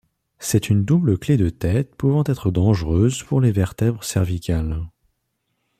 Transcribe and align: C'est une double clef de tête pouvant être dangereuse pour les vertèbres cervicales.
C'est 0.39 0.71
une 0.71 0.83
double 0.83 1.19
clef 1.19 1.37
de 1.37 1.49
tête 1.49 1.93
pouvant 1.95 2.23
être 2.25 2.49
dangereuse 2.49 3.21
pour 3.21 3.39
les 3.39 3.51
vertèbres 3.51 4.03
cervicales. 4.03 4.81